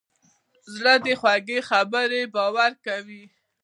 [0.73, 3.23] زړه د خوږې خبرې باور کوي.